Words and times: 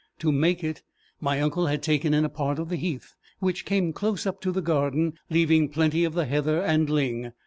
To 0.17 0.31
make 0.31 0.63
it, 0.63 0.81
my 1.19 1.39
uncle 1.41 1.67
had 1.67 1.83
taken 1.83 2.11
in 2.15 2.25
a 2.25 2.27
part 2.27 2.57
of 2.57 2.69
the 2.69 2.75
heath, 2.75 3.13
which 3.37 3.65
came 3.65 3.93
close 3.93 4.25
up 4.25 4.41
to 4.41 4.51
the 4.51 4.59
garden, 4.59 5.13
leaving 5.29 5.69
plenty 5.69 6.05
of 6.05 6.15
the 6.15 6.25
heather 6.25 6.59
and 6.59 6.89
ling. 6.89 7.33